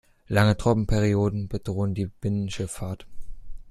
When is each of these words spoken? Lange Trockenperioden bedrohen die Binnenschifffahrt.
Lange 0.27 0.57
Trockenperioden 0.57 1.47
bedrohen 1.47 1.93
die 1.93 2.07
Binnenschifffahrt. 2.07 3.05